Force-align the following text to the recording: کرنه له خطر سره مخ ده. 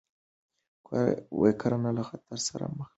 کرنه 1.61 1.89
له 1.97 2.03
خطر 2.09 2.37
سره 2.47 2.65
مخ 2.77 2.87
ده. 2.87 2.87